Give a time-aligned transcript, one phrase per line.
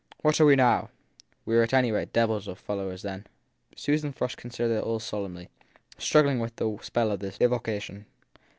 [0.23, 0.89] What are we now?
[1.45, 3.27] We were at any rate devils of fellows then!
[3.75, 5.49] Susan Frush considered it all solemnly,
[5.99, 8.07] struggling with the spell of this evocation.